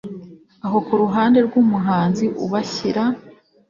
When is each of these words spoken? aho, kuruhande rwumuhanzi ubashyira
aho, 0.65 0.77
kuruhande 0.87 1.37
rwumuhanzi 1.47 2.25
ubashyira 2.45 3.03